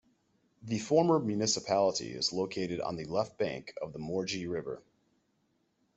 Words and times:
The 0.63 0.79
former 0.79 1.19
municipality 1.19 2.09
is 2.11 2.33
located 2.33 2.81
on 2.81 2.95
the 2.95 3.05
left 3.05 3.37
bank 3.37 3.75
of 3.83 3.93
the 3.93 3.99
Morges 3.99 4.47
river. 4.49 4.81